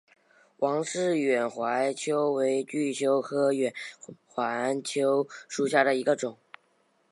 [0.57, 3.71] 王氏远环蚓为巨蚓科远
[4.25, 6.39] 环蚓属下的一个种。